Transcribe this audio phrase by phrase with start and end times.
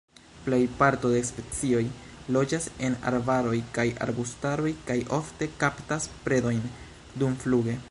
[0.45, 1.83] Plej parto de specioj
[2.37, 6.67] loĝas en arbaroj kaj arbustaroj kaj ofte kaptas predojn
[7.23, 7.79] dumfluge.